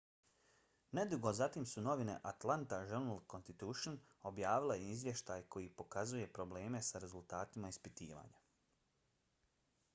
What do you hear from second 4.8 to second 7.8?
izvještaj koji pokazuje probleme sa rezultatima